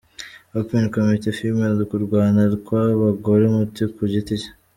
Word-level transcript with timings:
Open 0.59 0.83
Kumite 0.91 1.29
Female: 1.37 1.79
Kurwana 1.89 2.41
kw’abagore 2.65 3.41
umuntu 3.45 3.81
ku 3.95 4.03
giti 4.11 4.35
cye. 4.41 4.49